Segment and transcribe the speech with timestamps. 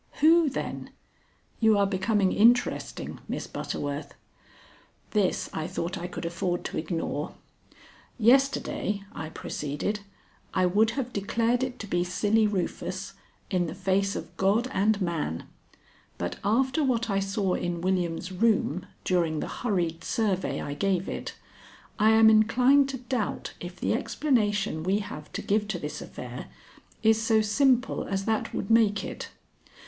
[0.13, 0.89] "Who, then?
[1.59, 4.15] You are becoming interesting, Miss Butterworth."
[5.11, 7.35] This I thought I could afford to ignore.
[8.17, 9.99] "Yesterday," I proceeded,
[10.55, 13.13] "I would have declared it to be Silly Rufus,
[13.51, 15.47] in the face of God and man,
[16.17, 21.35] but after what I saw in William's room during the hurried survey I gave it,
[21.99, 26.47] I am inclined to doubt if the explanation we have to give to this affair
[27.03, 29.29] is so simple as that would make it.